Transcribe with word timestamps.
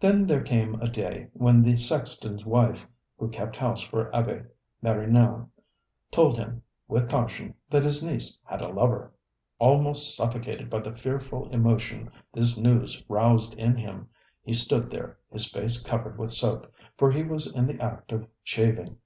Then 0.00 0.26
there 0.26 0.42
came 0.42 0.74
a 0.82 0.86
day 0.86 1.28
when 1.32 1.62
the 1.62 1.78
sexton's 1.78 2.44
wife, 2.44 2.86
who 3.16 3.30
kept 3.30 3.56
house 3.56 3.80
for 3.82 4.14
Abbe 4.14 4.42
Marignan, 4.82 5.48
told 6.10 6.36
him, 6.36 6.62
with 6.88 7.08
caution, 7.08 7.54
that 7.70 7.82
his 7.82 8.02
niece 8.04 8.38
had 8.44 8.60
a 8.60 8.68
lover. 8.68 9.14
Almost 9.58 10.14
suffocated 10.14 10.68
by 10.68 10.80
the 10.80 10.94
fearful 10.94 11.48
emotion 11.54 12.10
this 12.34 12.58
news 12.58 13.02
roused 13.08 13.54
in 13.54 13.76
him, 13.76 14.10
he 14.42 14.52
stood 14.52 14.90
there, 14.90 15.16
his 15.30 15.50
face 15.50 15.82
covered 15.82 16.18
with 16.18 16.32
soap, 16.32 16.70
for 16.98 17.10
he 17.10 17.22
was 17.22 17.50
in 17.50 17.66
the 17.66 17.80
act 17.80 18.12
of 18.12 18.26
shaving. 18.42 18.98